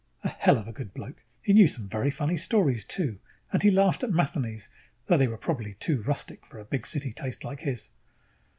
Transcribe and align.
A 0.23 0.29
hell 0.29 0.57
of 0.57 0.67
a 0.67 0.71
good 0.73 0.95
bloke. 0.95 1.21
He 1.43 1.53
knew 1.53 1.67
some 1.67 1.87
very 1.87 2.09
funny 2.09 2.35
stories, 2.35 2.83
too, 2.83 3.19
and 3.53 3.61
he 3.61 3.69
laughed 3.69 4.03
at 4.03 4.09
Matheny's, 4.09 4.67
though 5.05 5.15
they 5.17 5.27
were 5.27 5.37
probably 5.37 5.75
too 5.75 6.01
rustic 6.01 6.43
for 6.43 6.57
a 6.57 6.65
big 6.65 6.87
city 6.87 7.13
taste 7.13 7.43
like 7.43 7.59
his. 7.59 7.91